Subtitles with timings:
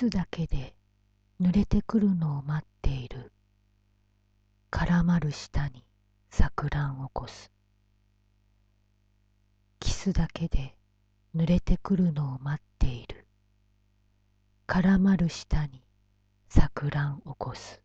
[0.00, 0.74] スだけで
[1.42, 3.32] 濡れてくるのを待っている。
[4.70, 5.84] 絡まる舌に
[6.30, 7.52] 錯乱起こす。
[9.78, 10.74] キスだけで
[11.36, 13.26] 濡れてくるのを待っている。
[14.66, 15.82] 絡まる舌に
[16.48, 17.82] 錯乱起こす。